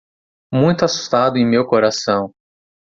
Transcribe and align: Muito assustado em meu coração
Muito 0.51 0.83
assustado 0.83 1.37
em 1.37 1.45
meu 1.47 1.63
coração 1.67 2.33